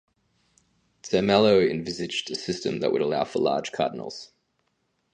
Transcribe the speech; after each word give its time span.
Zermelo 1.03 1.59
envisaged 1.63 2.31
a 2.31 2.35
system 2.35 2.79
that 2.79 2.91
would 2.91 3.03
allow 3.03 3.23
for 3.23 3.37
large 3.37 3.71
cardinals. 3.71 4.31